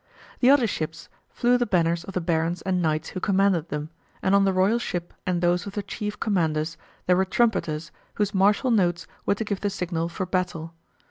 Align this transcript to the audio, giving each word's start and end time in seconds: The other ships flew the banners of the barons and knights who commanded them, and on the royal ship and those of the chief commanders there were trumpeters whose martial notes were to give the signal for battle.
The 0.39 0.49
other 0.49 0.65
ships 0.65 1.09
flew 1.29 1.59
the 1.59 1.67
banners 1.67 2.03
of 2.05 2.15
the 2.15 2.21
barons 2.21 2.63
and 2.63 2.81
knights 2.81 3.09
who 3.09 3.19
commanded 3.19 3.69
them, 3.69 3.91
and 4.23 4.33
on 4.33 4.45
the 4.45 4.51
royal 4.51 4.79
ship 4.79 5.13
and 5.27 5.41
those 5.41 5.67
of 5.67 5.73
the 5.73 5.83
chief 5.83 6.19
commanders 6.19 6.75
there 7.05 7.15
were 7.15 7.23
trumpeters 7.23 7.91
whose 8.15 8.33
martial 8.33 8.71
notes 8.71 9.05
were 9.27 9.35
to 9.35 9.45
give 9.45 9.61
the 9.61 9.69
signal 9.69 10.09
for 10.09 10.25
battle. 10.25 10.73